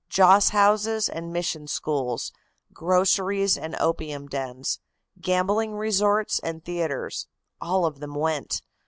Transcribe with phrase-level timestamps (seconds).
[0.09, 2.31] Joss houses and mission schools,
[2.73, 4.79] groceries and opium dens,
[5.19, 7.27] gambling resorts and theatres,
[7.61, 8.63] all of them went.